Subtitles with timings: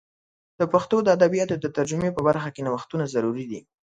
[0.59, 3.59] د پښتو د ادبیاتو د ترجمې په برخه کې نوښتونه ضروري دي.